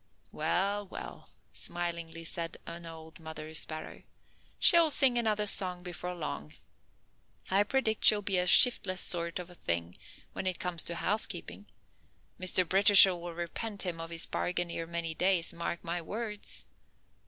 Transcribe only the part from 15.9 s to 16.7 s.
words!